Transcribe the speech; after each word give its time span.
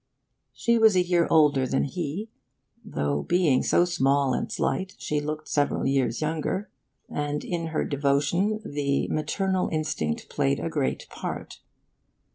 She 0.51 0.79
was 0.79 0.95
a 0.95 1.03
year 1.05 1.27
older 1.29 1.67
than 1.67 1.83
he 1.83 2.31
(though, 2.83 3.21
being 3.21 3.61
so 3.61 3.85
small 3.85 4.33
and 4.33 4.51
slight, 4.51 4.95
she 4.97 5.21
looked 5.21 5.47
several 5.47 5.85
years 5.85 6.21
younger), 6.23 6.71
and 7.07 7.43
in 7.43 7.67
her 7.67 7.85
devotion 7.85 8.61
the 8.65 9.07
maternal 9.09 9.69
instinct 9.69 10.27
played 10.27 10.59
a 10.59 10.69
great 10.71 11.07
part. 11.11 11.59